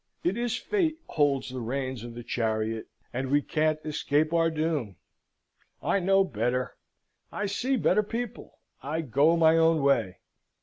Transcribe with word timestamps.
It 0.23 0.35
is 0.35 0.55
Fate 0.57 0.97
holds 1.09 1.51
the 1.51 1.59
reins 1.59 2.03
of 2.03 2.15
the 2.15 2.23
chariot, 2.23 2.87
and 3.13 3.29
we 3.29 3.43
can't 3.43 3.77
escape 3.85 4.33
our 4.33 4.49
doom. 4.49 4.95
I 5.79 5.99
know 5.99 6.23
better: 6.23 6.75
I 7.31 7.45
see 7.45 7.75
better 7.75 8.01
people: 8.01 8.57
I 8.81 9.01
go 9.01 9.37
my 9.37 9.57
own 9.59 9.83
way. 9.83 10.17